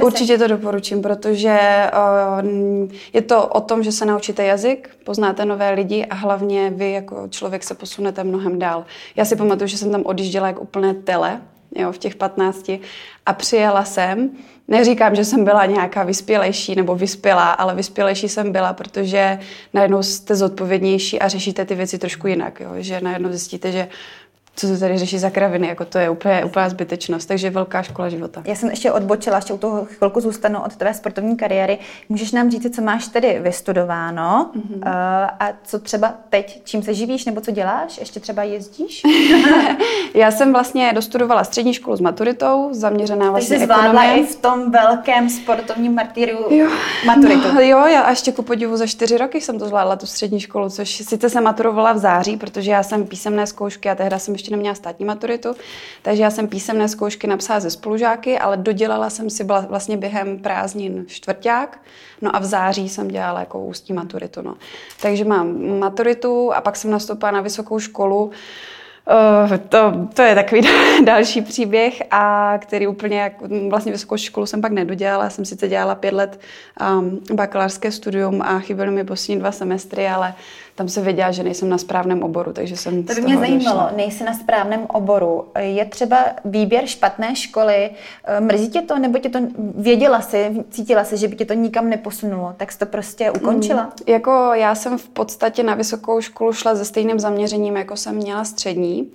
určitě 0.00 0.38
to 0.38 0.46
doporučím, 0.48 1.02
protože 1.02 1.58
uh, 2.42 2.90
je 3.12 3.22
to 3.22 3.46
o 3.46 3.60
tom, 3.60 3.82
že 3.82 3.92
se 3.92 4.06
naučíte 4.06 4.44
jazyk, 4.46 4.90
poznáte 5.04 5.44
nové 5.44 5.70
lidi 5.70 6.06
a 6.06 6.14
hlavně 6.14 6.70
vy 6.70 6.92
jako 6.92 7.28
člověk 7.28 7.64
se 7.64 7.74
posunete 7.74 8.24
mnohem 8.24 8.58
dál. 8.58 8.84
Já 9.16 9.24
si 9.24 9.36
pamatuju, 9.36 9.68
že 9.68 9.78
jsem 9.78 9.90
tam 9.90 10.02
odjížděla 10.04 10.46
jak 10.46 10.60
úplné 10.60 10.94
tele, 10.94 11.40
jo, 11.76 11.92
v 11.92 11.98
těch 11.98 12.16
15 12.16 12.70
a 13.26 13.32
přijela 13.32 13.84
jsem. 13.84 14.30
Neříkám, 14.68 15.14
že 15.14 15.24
jsem 15.24 15.44
byla 15.44 15.66
nějaká 15.66 16.02
vyspělejší 16.02 16.74
nebo 16.74 16.94
vyspělá, 16.94 17.52
ale 17.52 17.74
vyspělejší 17.74 18.28
jsem 18.28 18.52
byla, 18.52 18.72
protože 18.72 19.38
najednou 19.74 20.02
jste 20.02 20.36
zodpovědnější 20.36 21.18
a 21.18 21.28
řešíte 21.28 21.64
ty 21.64 21.74
věci 21.74 21.98
trošku 21.98 22.26
jinak. 22.26 22.60
Jo? 22.60 22.70
Že 22.76 23.00
najednou 23.00 23.30
zjistíte, 23.30 23.72
že 23.72 23.88
co 24.56 24.68
to 24.68 24.78
tady 24.78 24.98
řeší 24.98 25.18
za 25.18 25.30
kraviny, 25.30 25.68
jako 25.68 25.84
to 25.84 25.98
je 25.98 26.10
úplně, 26.10 26.44
úplně 26.44 26.70
zbytečnost, 26.70 27.28
takže 27.28 27.50
velká 27.50 27.82
škola 27.82 28.08
života. 28.08 28.42
Já 28.44 28.54
jsem 28.54 28.70
ještě 28.70 28.92
odbočila, 28.92 29.36
ještě 29.36 29.52
u 29.52 29.58
toho 29.58 29.84
chvilku 29.84 30.20
zůstanu 30.20 30.62
od 30.62 30.76
tvé 30.76 30.94
sportovní 30.94 31.36
kariéry. 31.36 31.78
Můžeš 32.08 32.32
nám 32.32 32.50
říct, 32.50 32.76
co 32.76 32.82
máš 32.82 33.08
tedy 33.08 33.38
vystudováno 33.42 34.50
mm-hmm. 34.56 34.76
uh, 34.76 35.30
a 35.40 35.48
co 35.64 35.78
třeba 35.78 36.14
teď, 36.28 36.60
čím 36.64 36.82
se 36.82 36.94
živíš 36.94 37.24
nebo 37.24 37.40
co 37.40 37.50
děláš? 37.50 37.98
Ještě 37.98 38.20
třeba 38.20 38.42
jezdíš? 38.42 39.02
Já 40.14 40.30
jsem 40.30 40.52
vlastně 40.52 40.92
dostudovala 40.92 41.44
střední 41.44 41.74
školu 41.74 41.96
s 41.96 42.00
maturitou, 42.00 42.68
zaměřená 42.70 43.30
vlastně 43.30 43.58
Takže 43.58 43.66
zvládla 43.66 44.04
i 44.04 44.22
v 44.26 44.36
tom 44.36 44.70
velkém 44.70 45.30
sportovním 45.30 45.94
martýriu 45.94 46.38
jo. 46.50 46.70
maturitu. 47.06 47.54
No, 47.54 47.60
jo, 47.60 47.86
já 47.86 48.10
ještě 48.10 48.32
ku 48.32 48.42
podivu 48.42 48.76
za 48.76 48.86
čtyři 48.86 49.18
roky 49.18 49.40
jsem 49.40 49.58
to 49.58 49.68
zvládla, 49.68 49.96
tu 49.96 50.06
střední 50.06 50.40
školu, 50.40 50.70
což 50.70 50.96
sice 50.96 51.30
jsem 51.30 51.44
maturovala 51.44 51.92
v 51.92 51.98
září, 51.98 52.36
protože 52.36 52.70
já 52.70 52.82
jsem 52.82 53.06
písemné 53.06 53.46
zkoušky 53.46 53.90
a 53.90 53.94
tehdy 53.94 54.20
jsem 54.20 54.34
ještě 54.34 54.45
ještě 54.46 54.56
neměla 54.56 54.74
státní 54.74 55.04
maturitu, 55.04 55.54
takže 56.02 56.22
já 56.22 56.30
jsem 56.30 56.48
písemné 56.48 56.88
zkoušky 56.88 57.26
napsala 57.26 57.60
ze 57.60 57.70
spolužáky, 57.70 58.38
ale 58.38 58.56
dodělala 58.56 59.10
jsem 59.10 59.30
si 59.30 59.44
vlastně 59.44 59.96
během 59.96 60.38
prázdnin 60.38 61.04
čtvrták, 61.08 61.80
no 62.22 62.36
a 62.36 62.38
v 62.38 62.44
září 62.44 62.88
jsem 62.88 63.08
dělala 63.08 63.40
jako 63.40 63.64
ústní 63.64 63.94
maturitu. 63.94 64.42
No. 64.42 64.54
Takže 65.02 65.24
mám 65.24 65.78
maturitu 65.78 66.52
a 66.54 66.60
pak 66.60 66.76
jsem 66.76 66.90
nastoupila 66.90 67.30
na 67.30 67.40
vysokou 67.40 67.78
školu, 67.78 68.30
Uh, 69.06 69.56
to, 69.56 70.08
to 70.14 70.22
je 70.22 70.34
takový 70.34 70.60
další 71.04 71.42
příběh, 71.42 72.02
a 72.10 72.54
který 72.58 72.86
úplně, 72.86 73.20
jak, 73.20 73.32
vlastně 73.68 73.92
vysokou 73.92 74.16
školu 74.16 74.46
jsem 74.46 74.60
pak 74.60 74.72
nedodělala, 74.72 75.30
jsem 75.30 75.44
sice 75.44 75.68
dělala 75.68 75.94
pět 75.94 76.14
let 76.14 76.40
um, 76.80 77.20
bakalářské 77.32 77.92
studium 77.92 78.42
a 78.42 78.58
chyběly 78.58 78.90
mi 78.90 79.04
poslední 79.04 79.40
dva 79.40 79.52
semestry, 79.52 80.08
ale 80.08 80.34
tam 80.76 80.88
se 80.88 81.00
věděla, 81.00 81.30
že 81.30 81.42
nejsem 81.42 81.68
na 81.68 81.78
správném 81.78 82.22
oboru, 82.22 82.52
takže 82.52 82.76
jsem 82.76 83.04
To 83.04 83.14
by 83.14 83.20
mě 83.20 83.38
zajímalo, 83.38 83.80
došla. 83.80 83.92
nejsi 83.96 84.24
na 84.24 84.34
správném 84.34 84.86
oboru. 84.88 85.44
Je 85.58 85.84
třeba 85.84 86.24
výběr 86.44 86.86
špatné 86.86 87.36
školy, 87.36 87.90
eh, 88.24 88.40
mrzí 88.40 88.68
tě 88.70 88.82
to, 88.82 88.98
nebo 88.98 89.18
tě 89.18 89.28
to 89.28 89.38
věděla 89.74 90.20
si, 90.20 90.64
cítila 90.70 91.04
si, 91.04 91.16
že 91.16 91.28
by 91.28 91.36
tě 91.36 91.44
to 91.44 91.54
nikam 91.54 91.90
neposunulo, 91.90 92.54
tak 92.56 92.72
jsi 92.72 92.78
to 92.78 92.86
prostě 92.86 93.30
ukončila? 93.30 93.82
Mm, 93.82 93.90
jako 94.06 94.50
já 94.54 94.74
jsem 94.74 94.98
v 94.98 95.08
podstatě 95.08 95.62
na 95.62 95.74
vysokou 95.74 96.20
školu 96.20 96.52
šla 96.52 96.74
se 96.76 96.84
stejným 96.84 97.18
zaměřením, 97.20 97.76
jako 97.76 97.96
jsem 97.96 98.14
měla 98.14 98.44
střední. 98.44 99.10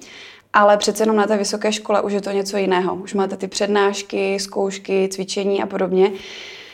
Ale 0.53 0.77
přece 0.77 1.03
jenom 1.03 1.15
na 1.15 1.27
té 1.27 1.38
vysoké 1.38 1.72
škole 1.72 2.01
už 2.01 2.13
je 2.13 2.22
to 2.22 2.32
něco 2.32 2.58
jiného. 2.58 2.96
Už 2.96 3.13
máte 3.13 3.38
ty 3.38 3.48
přednášky, 3.48 4.39
zkoušky, 4.39 5.10
cvičení 5.12 5.63
a 5.63 5.65
podobně. 5.65 6.12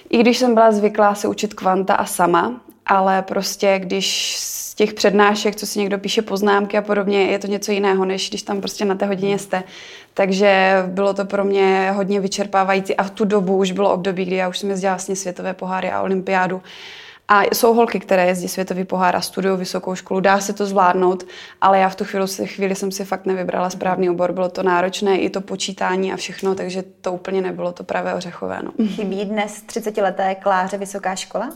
I 0.10 0.18
když 0.18 0.38
jsem 0.38 0.54
byla 0.54 0.72
zvyklá 0.72 1.16
se 1.16 1.28
učit 1.28 1.54
kvanta 1.54 1.94
a 1.96 2.06
sama, 2.06 2.62
ale 2.88 3.22
prostě 3.22 3.80
když 3.80 4.38
z 4.40 4.76
těch 4.76 4.94
přednášek, 4.94 5.56
co 5.56 5.66
si 5.66 5.80
někdo 5.80 5.98
píše 5.98 6.22
poznámky 6.22 6.78
a 6.78 6.82
podobně, 6.82 7.22
je 7.22 7.40
to 7.40 7.48
něco 7.48 7.72
jiného, 7.72 8.06
než 8.06 8.30
když 8.30 8.42
tam 8.42 8.60
prostě 8.60 8.86
na 8.86 8.96
té 8.96 9.06
hodině 9.06 9.40
jste. 9.40 9.64
Takže 10.14 10.84
bylo 10.88 11.14
to 11.14 11.26
pro 11.26 11.44
mě 11.44 11.92
hodně 11.96 12.20
vyčerpávající 12.20 12.96
a 12.96 13.04
v 13.04 13.10
tu 13.10 13.26
dobu 13.26 13.58
už 13.58 13.72
bylo 13.72 13.94
období, 13.94 14.26
kdy 14.26 14.36
já 14.36 14.50
už 14.50 14.58
jsem 14.58 14.70
jezdila 14.70 14.94
vlastně 14.94 15.16
světové 15.16 15.54
poháry 15.54 15.92
a 15.92 16.02
olympiádu. 16.02 16.62
A 17.28 17.44
jsou 17.44 17.74
holky, 17.74 18.00
které 18.00 18.28
jezdí 18.28 18.48
světový 18.48 18.84
pohár 18.84 19.16
a 19.16 19.22
studují 19.22 19.58
vysokou 19.58 19.96
školu, 19.96 20.20
dá 20.20 20.40
se 20.40 20.54
to 20.54 20.66
zvládnout, 20.66 21.24
ale 21.62 21.80
já 21.80 21.90
v 21.90 21.96
tu 21.96 22.06
chvíli, 22.06 22.28
chvíli 22.46 22.76
jsem 22.76 22.92
si 22.92 23.06
fakt 23.06 23.26
nevybrala 23.26 23.70
správný 23.70 24.10
obor, 24.10 24.32
bylo 24.32 24.50
to 24.50 24.64
náročné, 24.64 25.18
i 25.18 25.30
to 25.30 25.42
počítání 25.42 26.14
a 26.14 26.16
všechno, 26.16 26.56
takže 26.56 26.84
to 27.02 27.14
úplně 27.14 27.42
nebylo 27.42 27.72
to 27.72 27.84
pravé 27.84 28.14
ořechové. 28.14 28.60
No. 28.64 28.88
Chybí 28.88 29.26
dnes 29.26 29.64
30-leté 29.68 30.36
Kláře 30.36 30.78
vysoká 30.78 31.16
škola? 31.16 31.50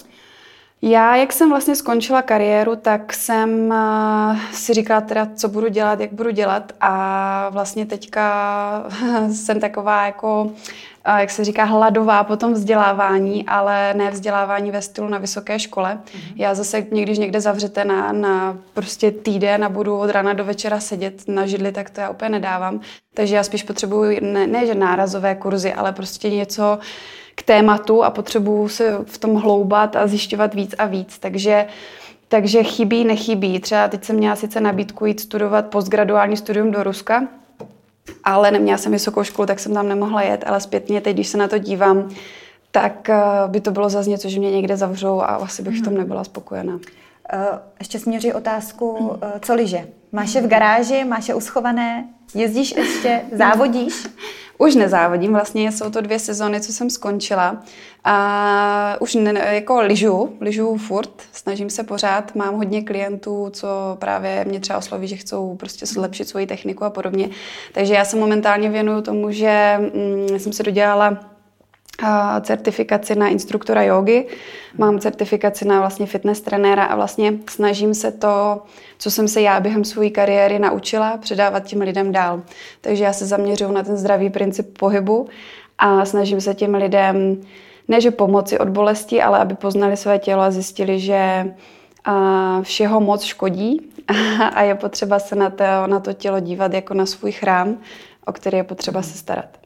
Já, 0.83 1.15
jak 1.15 1.33
jsem 1.33 1.49
vlastně 1.49 1.75
skončila 1.75 2.21
kariéru, 2.21 2.75
tak 2.75 3.13
jsem 3.13 3.71
eh, 3.73 4.37
si 4.53 4.73
říkala 4.73 5.01
teda, 5.01 5.27
co 5.35 5.49
budu 5.49 5.67
dělat, 5.67 5.99
jak 5.99 6.13
budu 6.13 6.29
dělat 6.29 6.71
a 6.79 7.49
vlastně 7.49 7.85
teďka 7.85 8.83
jsem 9.33 9.59
taková 9.59 10.05
jako, 10.05 10.51
eh, 11.05 11.19
jak 11.19 11.29
se 11.29 11.45
říká, 11.45 11.63
hladová 11.63 12.23
po 12.23 12.37
tom 12.37 12.53
vzdělávání, 12.53 13.45
ale 13.45 13.93
ne 13.93 14.11
vzdělávání 14.11 14.71
ve 14.71 14.81
stylu 14.81 15.09
na 15.09 15.17
vysoké 15.17 15.59
škole. 15.59 15.99
Mm-hmm. 16.05 16.33
Já 16.35 16.55
zase, 16.55 16.81
když 16.81 17.17
někde 17.17 17.41
zavřete 17.41 17.85
na, 17.85 18.11
na 18.11 18.57
prostě 18.73 19.11
týden 19.11 19.63
a 19.63 19.69
budu 19.69 19.97
od 19.97 20.09
rána 20.09 20.33
do 20.33 20.45
večera 20.45 20.79
sedět 20.79 21.27
na 21.27 21.45
židli, 21.45 21.71
tak 21.71 21.89
to 21.89 22.01
já 22.01 22.09
úplně 22.09 22.29
nedávám. 22.29 22.79
Takže 23.13 23.35
já 23.35 23.43
spíš 23.43 23.63
potřebuju 23.63 24.17
ne, 24.21 24.47
ne 24.47 24.65
že 24.65 24.75
nárazové 24.75 25.35
kurzy, 25.35 25.73
ale 25.73 25.91
prostě 25.91 26.29
něco, 26.29 26.79
k 27.35 27.43
tématu 27.43 28.03
a 28.03 28.09
potřebuju 28.09 28.67
se 28.67 28.97
v 29.05 29.17
tom 29.17 29.35
hloubat 29.35 29.95
a 29.95 30.07
zjišťovat 30.07 30.53
víc 30.53 30.75
a 30.77 30.85
víc. 30.85 31.19
Takže 31.19 31.67
takže 32.31 32.63
chybí, 32.63 33.03
nechybí. 33.03 33.59
Třeba 33.59 33.87
teď 33.87 34.03
jsem 34.03 34.15
měla 34.15 34.35
sice 34.35 34.61
nabídku 34.61 35.05
jít 35.05 35.19
studovat 35.19 35.65
postgraduální 35.65 36.37
studium 36.37 36.71
do 36.71 36.83
Ruska, 36.83 37.27
ale 38.23 38.51
neměla 38.51 38.77
jsem 38.77 38.91
vysokou 38.91 39.23
školu, 39.23 39.45
tak 39.45 39.59
jsem 39.59 39.73
tam 39.73 39.87
nemohla 39.87 40.21
jet, 40.21 40.43
ale 40.47 40.61
zpětně 40.61 41.01
teď, 41.01 41.13
když 41.13 41.27
se 41.27 41.37
na 41.37 41.47
to 41.47 41.57
dívám, 41.57 42.09
tak 42.71 43.09
eh, 43.09 43.21
by 43.47 43.61
to 43.61 43.71
bylo 43.71 43.89
zase 43.89 44.09
něco, 44.09 44.29
že 44.29 44.39
mě 44.39 44.51
někde 44.51 44.77
zavřou 44.77 45.21
a 45.21 45.25
asi 45.25 45.61
bych 45.63 45.79
v 45.79 45.83
tom 45.83 45.93
mhm. 45.93 46.01
nebyla 46.01 46.23
spokojená. 46.23 46.79
Eh, 47.33 47.39
ještě 47.79 47.99
směří 47.99 48.33
otázku, 48.33 49.17
eh, 49.21 49.39
co 49.39 49.53
liže? 49.55 49.87
Máš 50.11 50.35
je 50.35 50.41
v 50.41 50.47
garáži, 50.47 51.03
máš 51.03 51.29
je 51.29 51.35
uschované, 51.35 52.05
jezdíš 52.35 52.73
ještě, 52.77 53.21
závodíš? 53.31 54.07
Už 54.57 54.75
nezávodím, 54.75 55.33
vlastně 55.33 55.71
jsou 55.71 55.89
to 55.89 56.01
dvě 56.01 56.19
sezóny, 56.19 56.61
co 56.61 56.73
jsem 56.73 56.89
skončila. 56.89 57.63
A 58.03 58.97
už 58.99 59.15
ne, 59.15 59.41
jako 59.51 59.81
lyžu, 59.81 60.37
lyžu 60.41 60.77
furt, 60.77 61.21
snažím 61.31 61.69
se 61.69 61.83
pořád, 61.83 62.35
mám 62.35 62.55
hodně 62.55 62.81
klientů, 62.81 63.49
co 63.53 63.67
právě 63.99 64.45
mě 64.47 64.59
třeba 64.59 64.79
osloví, 64.79 65.07
že 65.07 65.15
chcou 65.15 65.55
prostě 65.55 65.85
zlepšit 65.85 66.29
svoji 66.29 66.47
techniku 66.47 66.83
a 66.83 66.89
podobně. 66.89 67.29
Takže 67.73 67.93
já 67.93 68.05
se 68.05 68.17
momentálně 68.17 68.69
věnuju 68.69 69.01
tomu, 69.01 69.31
že 69.31 69.79
mm, 69.79 70.39
jsem 70.39 70.53
se 70.53 70.63
dodělala 70.63 71.30
certifikaci 72.41 73.15
na 73.15 73.27
instruktora 73.27 73.83
jogy, 73.83 74.27
mám 74.77 74.99
certifikaci 74.99 75.65
na 75.65 75.79
vlastně 75.79 76.05
fitness 76.05 76.41
trenéra 76.41 76.83
a 76.83 76.95
vlastně 76.95 77.33
snažím 77.49 77.93
se 77.93 78.11
to, 78.11 78.63
co 78.97 79.11
jsem 79.11 79.27
se 79.27 79.41
já 79.41 79.59
během 79.59 79.83
své 79.83 80.09
kariéry 80.09 80.59
naučila, 80.59 81.17
předávat 81.17 81.63
těm 81.63 81.81
lidem 81.81 82.11
dál. 82.11 82.41
Takže 82.81 83.03
já 83.03 83.13
se 83.13 83.25
zaměřuju 83.25 83.71
na 83.71 83.83
ten 83.83 83.97
zdravý 83.97 84.29
princip 84.29 84.77
pohybu 84.77 85.29
a 85.77 86.05
snažím 86.05 86.41
se 86.41 86.53
těm 86.53 86.73
lidem 86.75 87.41
ne, 87.87 88.01
že 88.01 88.11
pomoci 88.11 88.59
od 88.59 88.69
bolesti, 88.69 89.21
ale 89.21 89.39
aby 89.39 89.55
poznali 89.55 89.97
své 89.97 90.19
tělo 90.19 90.41
a 90.41 90.51
zjistili, 90.51 90.99
že 90.99 91.53
všeho 92.61 93.01
moc 93.01 93.23
škodí 93.23 93.91
a 94.53 94.61
je 94.61 94.75
potřeba 94.75 95.19
se 95.19 95.35
na 95.35 95.49
to, 95.49 95.63
na 95.87 95.99
to 95.99 96.13
tělo 96.13 96.39
dívat 96.39 96.73
jako 96.73 96.93
na 96.93 97.05
svůj 97.05 97.31
chrám, 97.31 97.77
o 98.25 98.33
který 98.33 98.57
je 98.57 98.63
potřeba 98.63 99.01
se 99.01 99.17
starat. 99.17 99.60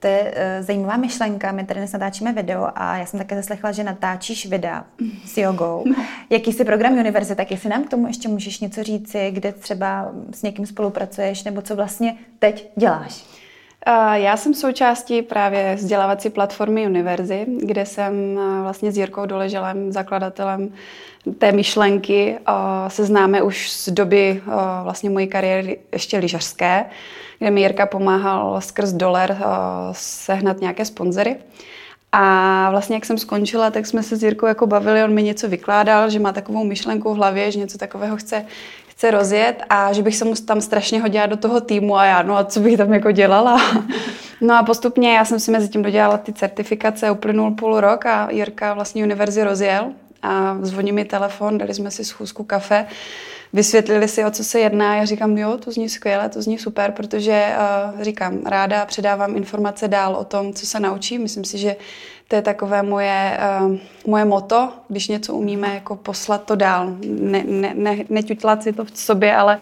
To 0.00 0.06
je 0.06 0.22
uh, 0.22 0.66
zajímavá 0.66 0.96
myšlenka. 0.96 1.52
My 1.52 1.64
tady 1.64 1.80
dnes 1.80 1.92
natáčíme 1.92 2.32
video 2.32 2.68
a 2.74 2.96
já 2.96 3.06
jsem 3.06 3.18
také 3.18 3.36
zaslechla, 3.36 3.72
že 3.72 3.84
natáčíš 3.84 4.46
videa 4.46 4.84
s 5.24 5.38
jogou. 5.38 5.84
Jaký 6.30 6.52
jsi 6.52 6.64
program 6.64 6.92
univerzity, 6.92 7.36
tak 7.36 7.50
jestli 7.50 7.68
nám 7.68 7.84
k 7.84 7.90
tomu 7.90 8.06
ještě 8.06 8.28
můžeš 8.28 8.60
něco 8.60 8.82
říci, 8.82 9.30
kde 9.30 9.52
třeba 9.52 10.12
s 10.32 10.42
někým 10.42 10.66
spolupracuješ 10.66 11.44
nebo 11.44 11.62
co 11.62 11.76
vlastně 11.76 12.16
teď 12.38 12.70
děláš? 12.76 13.24
Já 14.12 14.36
jsem 14.36 14.54
součástí 14.54 15.22
právě 15.22 15.74
vzdělávací 15.74 16.30
platformy 16.30 16.86
Univerzy, 16.86 17.46
kde 17.58 17.86
jsem 17.86 18.40
vlastně 18.62 18.92
s 18.92 18.98
Jirkou 18.98 19.26
Doleželem, 19.26 19.92
zakladatelem 19.92 20.72
té 21.38 21.52
myšlenky, 21.52 22.38
se 22.88 23.04
známe 23.04 23.42
už 23.42 23.70
z 23.70 23.88
doby 23.88 24.42
vlastně 24.82 25.10
mojí 25.10 25.26
kariéry 25.26 25.78
ještě 25.92 26.18
lyžařské 26.18 26.84
kde 27.38 27.50
mi 27.50 27.60
Jirka 27.60 27.86
pomáhal 27.86 28.60
skrz 28.60 28.92
dolar 28.92 29.30
uh, 29.30 29.36
sehnat 29.92 30.60
nějaké 30.60 30.84
sponzory. 30.84 31.36
A 32.12 32.70
vlastně 32.70 32.96
jak 32.96 33.04
jsem 33.04 33.18
skončila, 33.18 33.70
tak 33.70 33.86
jsme 33.86 34.02
se 34.02 34.16
s 34.16 34.22
Jirkou 34.22 34.46
jako 34.46 34.66
bavili, 34.66 35.04
on 35.04 35.14
mi 35.14 35.22
něco 35.22 35.48
vykládal, 35.48 36.10
že 36.10 36.18
má 36.18 36.32
takovou 36.32 36.64
myšlenku 36.64 37.14
v 37.14 37.16
hlavě, 37.16 37.50
že 37.50 37.58
něco 37.58 37.78
takového 37.78 38.16
chce, 38.16 38.44
chce 38.88 39.10
rozjet 39.10 39.62
a 39.70 39.92
že 39.92 40.02
bych 40.02 40.16
se 40.16 40.24
mu 40.24 40.34
tam 40.34 40.60
strašně 40.60 41.00
hodila 41.00 41.26
do 41.26 41.36
toho 41.36 41.60
týmu 41.60 41.96
a 41.96 42.04
já, 42.04 42.22
no 42.22 42.36
a 42.36 42.44
co 42.44 42.60
bych 42.60 42.76
tam 42.76 42.92
jako 42.92 43.10
dělala. 43.10 43.60
No 44.40 44.54
a 44.54 44.62
postupně 44.62 45.16
já 45.16 45.24
jsem 45.24 45.40
si 45.40 45.50
mezi 45.50 45.68
tím 45.68 45.82
dodělala 45.82 46.18
ty 46.18 46.32
certifikace, 46.32 47.10
uplynul 47.10 47.50
půl 47.50 47.80
rok 47.80 48.06
a 48.06 48.30
Jirka 48.30 48.74
vlastně 48.74 49.04
univerzi 49.04 49.44
rozjel 49.44 49.92
a 50.22 50.58
zvoní 50.62 50.92
mi 50.92 51.04
telefon, 51.04 51.58
dali 51.58 51.74
jsme 51.74 51.90
si 51.90 52.04
schůzku 52.04 52.44
kafe 52.44 52.86
vysvětlili 53.52 54.08
si, 54.08 54.24
o 54.24 54.30
co 54.30 54.44
se 54.44 54.60
jedná. 54.60 54.96
Já 54.96 55.04
říkám, 55.04 55.38
jo, 55.38 55.56
to 55.56 55.70
zní 55.70 55.88
skvěle, 55.88 56.28
to 56.28 56.42
zní 56.42 56.58
super, 56.58 56.92
protože 56.92 57.52
uh, 57.94 58.02
říkám, 58.02 58.38
ráda 58.46 58.86
předávám 58.86 59.36
informace 59.36 59.88
dál 59.88 60.16
o 60.16 60.24
tom, 60.24 60.52
co 60.52 60.66
se 60.66 60.80
naučím. 60.80 61.22
Myslím 61.22 61.44
si, 61.44 61.58
že 61.58 61.76
to 62.28 62.36
je 62.36 62.42
takové 62.42 62.82
moje, 62.82 63.38
uh, 63.60 63.76
moje 64.06 64.24
moto, 64.24 64.72
když 64.88 65.08
něco 65.08 65.34
umíme, 65.34 65.74
jako 65.74 65.96
poslat 65.96 66.44
to 66.44 66.56
dál. 66.56 66.92
Ne, 67.06 67.44
ne, 67.46 67.72
ne, 67.74 67.96
neťutlat 68.08 68.62
si 68.62 68.72
to 68.72 68.84
v 68.84 68.90
sobě, 68.94 69.36
ale 69.36 69.60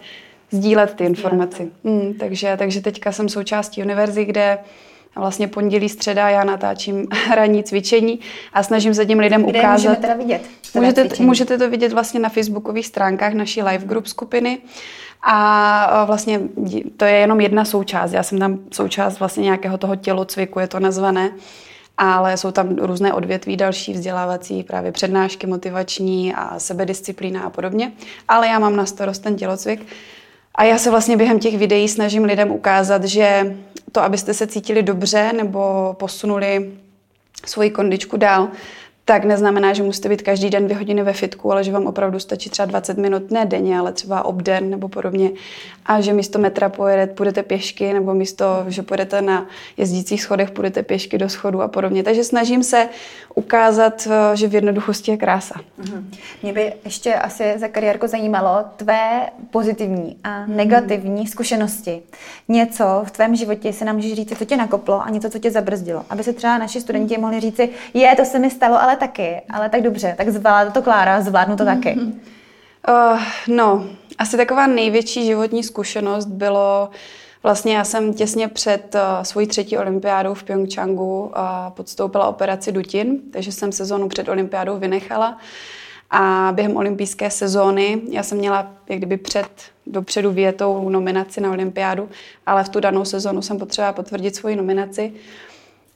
sdílet 0.50 0.94
ty 0.94 1.04
informace. 1.04 1.68
Hmm, 1.84 2.14
takže, 2.14 2.56
takže 2.58 2.80
teďka 2.80 3.12
jsem 3.12 3.28
součástí 3.28 3.82
univerzy, 3.82 4.24
kde 4.24 4.58
a 5.16 5.20
vlastně 5.20 5.48
pondělí, 5.48 5.88
středa 5.88 6.28
já 6.28 6.44
natáčím 6.44 7.06
ranní 7.34 7.64
cvičení 7.64 8.20
a 8.52 8.62
snažím 8.62 8.94
se 8.94 9.06
těm 9.06 9.18
lidem 9.18 9.42
Kde 9.42 9.58
ukázat. 9.58 9.92
Kde 9.92 10.02
teda 10.02 10.14
vidět? 10.14 10.42
Můžete, 10.74 11.08
můžete 11.22 11.58
to 11.58 11.70
vidět 11.70 11.92
vlastně 11.92 12.20
na 12.20 12.28
facebookových 12.28 12.86
stránkách 12.86 13.32
naší 13.32 13.62
live 13.62 13.84
group 13.84 14.06
skupiny. 14.06 14.58
A 15.22 16.04
vlastně 16.04 16.40
to 16.96 17.04
je 17.04 17.12
jenom 17.12 17.40
jedna 17.40 17.64
součást. 17.64 18.12
Já 18.12 18.22
jsem 18.22 18.38
tam 18.38 18.58
součást 18.72 19.18
vlastně 19.18 19.42
nějakého 19.42 19.78
toho 19.78 19.96
tělocviku, 19.96 20.58
je 20.58 20.68
to 20.68 20.80
nazvané. 20.80 21.30
Ale 21.98 22.36
jsou 22.36 22.50
tam 22.50 22.76
různé 22.76 23.12
odvětví, 23.12 23.56
další 23.56 23.92
vzdělávací, 23.92 24.62
právě 24.62 24.92
přednášky 24.92 25.46
motivační 25.46 26.34
a 26.34 26.58
sebedisciplína 26.58 27.42
a 27.42 27.50
podobně. 27.50 27.92
Ale 28.28 28.46
já 28.46 28.58
mám 28.58 28.76
na 28.76 28.86
starost 28.86 29.22
ten 29.22 29.36
tělocvik. 29.36 29.86
A 30.56 30.64
já 30.64 30.78
se 30.78 30.90
vlastně 30.90 31.16
během 31.16 31.38
těch 31.38 31.58
videí 31.58 31.88
snažím 31.88 32.24
lidem 32.24 32.50
ukázat, 32.50 33.04
že 33.04 33.56
to, 33.92 34.02
abyste 34.02 34.34
se 34.34 34.46
cítili 34.46 34.82
dobře 34.82 35.32
nebo 35.32 35.94
posunuli 35.98 36.72
svoji 37.46 37.70
kondičku 37.70 38.16
dál, 38.16 38.48
tak 39.08 39.24
neznamená, 39.24 39.72
že 39.72 39.82
musíte 39.82 40.08
být 40.08 40.22
každý 40.22 40.50
den 40.50 40.64
dvě 40.64 40.76
hodiny 40.76 41.02
ve 41.02 41.12
fitku, 41.12 41.52
ale 41.52 41.64
že 41.64 41.72
vám 41.72 41.86
opravdu 41.86 42.18
stačí 42.18 42.50
třeba 42.50 42.66
20 42.66 42.98
minut, 42.98 43.30
ne 43.30 43.46
denně, 43.46 43.78
ale 43.78 43.92
třeba 43.92 44.24
obden 44.24 44.70
nebo 44.70 44.88
podobně. 44.88 45.30
A 45.86 46.00
že 46.00 46.12
místo 46.12 46.38
metra 46.38 46.68
pojedete, 46.68 47.14
půjdete 47.14 47.42
pěšky, 47.42 47.92
nebo 47.92 48.14
místo, 48.14 48.44
že 48.68 48.82
půjdete 48.82 49.22
na 49.22 49.46
jezdících 49.76 50.22
schodech, 50.22 50.50
půjdete 50.50 50.82
pěšky 50.82 51.18
do 51.18 51.28
schodu 51.28 51.62
a 51.62 51.68
podobně. 51.68 52.02
Takže 52.02 52.24
snažím 52.24 52.62
se 52.62 52.88
ukázat, 53.34 54.08
eh, 54.10 54.36
že 54.36 54.48
v 54.48 54.54
jednoduchosti 54.54 55.10
je 55.10 55.16
krása. 55.16 55.54
Mm-hmm. 55.80 56.04
Mě 56.42 56.52
by 56.52 56.72
ještě 56.84 57.14
asi 57.14 57.54
za 57.56 57.68
kariérku 57.68 58.06
zajímalo 58.06 58.64
tvé 58.76 59.30
pozitivní 59.50 60.16
a 60.24 60.40
mhm. 60.40 60.56
negativní 60.56 61.26
zkušenosti. 61.26 62.02
Něco 62.48 63.02
v 63.04 63.10
tvém 63.10 63.36
životě 63.36 63.72
se 63.72 63.84
nám 63.84 63.96
můžeš 63.96 64.14
říct, 64.14 64.38
co 64.38 64.44
tě 64.44 64.56
nakoplo 64.56 65.02
a 65.02 65.10
něco, 65.10 65.30
co 65.30 65.38
tě 65.38 65.50
zabrzdilo. 65.50 66.04
Aby 66.10 66.22
se 66.22 66.32
třeba 66.32 66.58
naši 66.58 66.80
studenti 66.80 67.18
mohli 67.18 67.40
říci, 67.40 67.68
je, 67.94 68.16
to 68.16 68.24
se 68.24 68.38
mi 68.38 68.50
stalo, 68.50 68.82
ale 68.82 68.95
taky, 68.96 69.42
ale 69.50 69.68
tak 69.68 69.82
dobře, 69.82 70.14
tak 70.16 70.28
zvládla 70.28 70.72
to 70.72 70.82
Klára, 70.82 71.20
zvládnu 71.20 71.56
to 71.56 71.64
taky. 71.64 71.98
Uh, 72.88 73.20
no, 73.48 73.84
asi 74.18 74.36
taková 74.36 74.66
největší 74.66 75.26
životní 75.26 75.62
zkušenost 75.62 76.26
bylo, 76.26 76.90
vlastně 77.42 77.76
já 77.76 77.84
jsem 77.84 78.14
těsně 78.14 78.48
před 78.48 78.94
uh, 78.94 79.22
svojí 79.22 79.46
třetí 79.46 79.78
olympiádou 79.78 80.34
v 80.34 80.42
Pyeongchangu 80.42 81.20
uh, 81.20 81.32
podstoupila 81.68 82.28
operaci 82.28 82.72
dutin, 82.72 83.20
takže 83.32 83.52
jsem 83.52 83.72
sezónu 83.72 84.08
před 84.08 84.28
olympiádou 84.28 84.78
vynechala. 84.78 85.38
A 86.10 86.52
během 86.54 86.76
olympijské 86.76 87.30
sezóny 87.30 88.00
já 88.10 88.22
jsem 88.22 88.38
měla 88.38 88.72
jak 88.88 88.98
kdyby 88.98 89.16
před, 89.16 89.50
dopředu 89.86 90.30
větou 90.32 90.88
nominaci 90.88 91.40
na 91.40 91.50
olympiádu, 91.50 92.08
ale 92.46 92.64
v 92.64 92.68
tu 92.68 92.80
danou 92.80 93.04
sezónu 93.04 93.42
jsem 93.42 93.58
potřebovala 93.58 93.92
potvrdit 93.92 94.36
svoji 94.36 94.56
nominaci. 94.56 95.12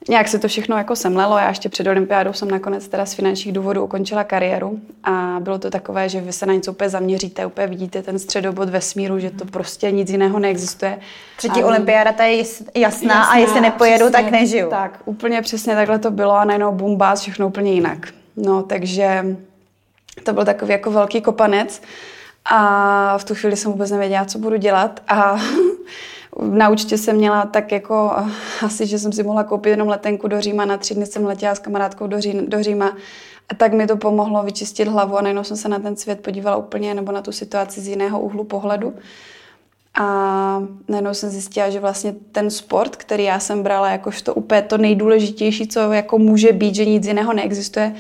Nějak 0.09 0.28
se 0.28 0.38
to 0.38 0.49
všechno 0.49 0.76
jako 0.76 0.97
semlelo. 0.97 1.38
Já 1.38 1.49
ještě 1.49 1.69
před 1.69 1.87
olympiádou 1.87 2.33
jsem 2.33 2.50
nakonec 2.50 2.88
teda 2.88 3.07
z 3.07 3.14
finančních 3.14 3.54
důvodů 3.54 3.85
ukončila 3.85 4.25
kariéru 4.25 4.80
a 5.04 5.37
bylo 5.40 5.59
to 5.59 5.71
takové, 5.71 6.09
že 6.09 6.21
vy 6.21 6.33
se 6.33 6.47
na 6.47 6.54
něco 6.54 6.73
úplně 6.73 6.90
zaměříte, 6.90 7.47
úplně 7.47 7.66
vidíte 7.66 8.02
ten 8.02 8.19
středobod 8.19 8.69
vesmíru, 8.69 9.19
že 9.19 9.30
to 9.30 9.45
prostě 9.45 9.90
nic 9.90 10.11
jiného 10.11 10.38
neexistuje. 10.38 10.99
Třetí 11.37 11.62
a... 11.62 11.66
olympiáda 11.66 12.12
ta 12.12 12.25
je 12.25 12.37
jasná, 12.37 12.66
jasná 12.75 13.25
a 13.25 13.37
jestli 13.37 13.61
nepojedu, 13.61 14.04
přesně, 14.07 14.23
tak 14.23 14.33
nežiju. 14.33 14.71
Tak, 14.71 15.00
úplně 15.04 15.42
přesně 15.42 15.75
takhle 15.75 15.99
to 15.99 16.11
bylo 16.11 16.33
a 16.33 16.45
najednou 16.45 16.73
bum, 16.73 16.97
bás, 16.97 17.21
všechno 17.21 17.47
úplně 17.47 17.73
jinak. 17.73 18.09
No, 18.37 18.62
takže 18.62 19.37
to 20.25 20.33
byl 20.33 20.45
takový 20.45 20.73
jako 20.73 20.90
velký 20.90 21.21
kopanec 21.21 21.83
a 22.45 23.19
v 23.19 23.25
tu 23.25 23.35
chvíli 23.35 23.57
jsem 23.57 23.73
vůbec 23.73 23.90
nevěděla, 23.90 24.25
co 24.25 24.38
budu 24.38 24.57
dělat 24.57 25.02
a 25.09 25.37
na 26.42 26.68
účtě 26.68 26.99
jsem 26.99 27.16
měla 27.16 27.47
tak 27.47 27.73
jako 27.73 28.12
asi, 28.62 28.87
že 28.87 28.99
jsem 28.99 29.12
si 29.12 29.23
mohla 29.23 29.44
koupit 29.44 29.70
jenom 29.70 29.88
letenku 29.88 30.28
do 30.28 30.40
Říma. 30.40 30.64
Na 30.64 30.76
tři 30.76 30.94
dny 30.94 31.06
jsem 31.06 31.25
letěla 31.25 31.54
s 31.54 31.59
kamarádkou 31.59 32.06
do, 32.06 32.20
Ří, 32.20 32.40
do 32.47 32.62
Říma 32.62 32.92
tak 33.56 33.73
mi 33.73 33.87
to 33.87 33.97
pomohlo 33.97 34.42
vyčistit 34.42 34.88
hlavu 34.88 35.18
a 35.18 35.23
najednou 35.23 35.44
jsem 35.44 35.56
se 35.56 35.68
na 35.68 35.78
ten 35.78 35.97
svět 35.97 36.20
podívala 36.20 36.56
úplně 36.56 36.94
nebo 36.94 37.12
na 37.12 37.23
tu 37.23 37.32
situaci 37.32 37.80
z 37.80 37.88
jiného 37.88 38.20
úhlu 38.20 38.44
pohledu. 38.44 38.94
A 39.94 40.62
najednou 40.88 41.14
jsem 41.14 41.30
zjistila, 41.30 41.70
že 41.70 41.80
vlastně 41.80 42.14
ten 42.32 42.50
sport, 42.50 42.97
který 42.97 43.25
já 43.25 43.40
jsem 43.40 43.62
brala 43.62 43.90
jakožto 43.90 44.35
úplně 44.35 44.62
to 44.62 44.78
nejdůležitější, 44.78 45.68
co 45.68 45.92
jako 45.92 46.18
může 46.18 46.52
být, 46.52 46.75
že 46.75 46.85
nic 46.85 47.06
jiného 47.06 47.32
neexistuje, 47.32 47.94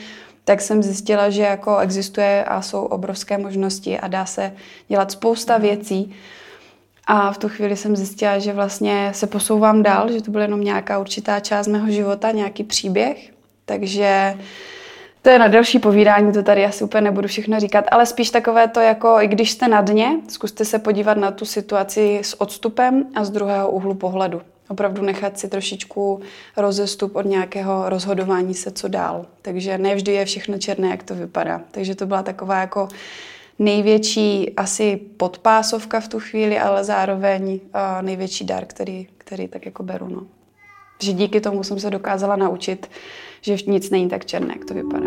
tak 0.44 0.60
jsem 0.60 0.82
zjistila, 0.82 1.30
že 1.30 1.42
jako 1.42 1.78
existuje 1.78 2.44
a 2.44 2.62
jsou 2.62 2.84
obrovské 2.84 3.38
možnosti 3.38 3.98
a 3.98 4.08
dá 4.08 4.26
se 4.26 4.52
dělat 4.88 5.10
spousta 5.10 5.58
věcí. 5.58 6.14
A 7.12 7.32
v 7.32 7.38
tu 7.38 7.48
chvíli 7.48 7.76
jsem 7.76 7.96
zjistila, 7.96 8.38
že 8.38 8.52
vlastně 8.52 9.10
se 9.14 9.26
posouvám 9.26 9.82
dál, 9.82 10.12
že 10.12 10.22
to 10.22 10.30
byla 10.30 10.42
jenom 10.42 10.64
nějaká 10.64 10.98
určitá 10.98 11.40
část 11.40 11.66
mého 11.66 11.90
života, 11.90 12.30
nějaký 12.30 12.64
příběh. 12.64 13.30
Takže 13.64 14.38
to 15.22 15.30
je 15.30 15.38
na 15.38 15.48
další 15.48 15.78
povídání, 15.78 16.32
to 16.32 16.42
tady 16.42 16.64
asi 16.64 16.84
úplně 16.84 17.00
nebudu 17.00 17.28
všechno 17.28 17.60
říkat, 17.60 17.84
ale 17.90 18.06
spíš 18.06 18.30
takové 18.30 18.68
to 18.68 18.80
jako, 18.80 19.16
i 19.20 19.26
když 19.26 19.50
jste 19.50 19.68
na 19.68 19.80
dně, 19.80 20.10
zkuste 20.28 20.64
se 20.64 20.78
podívat 20.78 21.16
na 21.16 21.30
tu 21.30 21.44
situaci 21.44 22.20
s 22.22 22.40
odstupem 22.40 23.04
a 23.14 23.24
z 23.24 23.30
druhého 23.30 23.70
úhlu 23.70 23.94
pohledu. 23.94 24.42
Opravdu 24.68 25.02
nechat 25.02 25.38
si 25.38 25.48
trošičku 25.48 26.20
rozestup 26.56 27.16
od 27.16 27.26
nějakého 27.26 27.88
rozhodování 27.88 28.54
se, 28.54 28.70
co 28.70 28.88
dál. 28.88 29.26
Takže 29.42 29.78
nevždy 29.78 30.12
je 30.12 30.24
všechno 30.24 30.58
černé, 30.58 30.88
jak 30.88 31.02
to 31.02 31.14
vypadá. 31.14 31.60
Takže 31.70 31.94
to 31.94 32.06
byla 32.06 32.22
taková 32.22 32.60
jako 32.60 32.88
největší 33.60 34.50
asi 34.56 34.96
podpásovka 35.16 36.00
v 36.00 36.08
tu 36.08 36.20
chvíli, 36.20 36.58
ale 36.58 36.84
zároveň 36.84 37.60
největší 38.00 38.44
dar, 38.44 38.64
který, 38.66 39.06
který 39.18 39.48
tak 39.48 39.66
jako 39.66 39.82
beru. 39.82 40.08
No. 40.08 40.26
Že 41.02 41.12
díky 41.12 41.40
tomu 41.40 41.62
jsem 41.62 41.80
se 41.80 41.90
dokázala 41.90 42.36
naučit, 42.36 42.90
že 43.40 43.56
nic 43.66 43.90
není 43.90 44.08
tak 44.08 44.24
černé, 44.24 44.54
jak 44.56 44.64
to 44.64 44.74
vypadá. 44.74 45.06